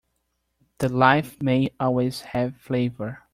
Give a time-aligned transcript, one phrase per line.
[0.79, 3.19] That life may always have flavor.